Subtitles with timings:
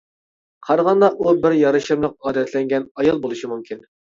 [0.69, 3.89] قارىغاندا ئۇ بىر يارىشىملىق ئادەتلەنگەن ئايال بولۇشى مۇمكىن.